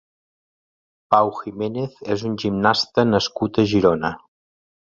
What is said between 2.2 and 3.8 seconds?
un gimnasta nascut a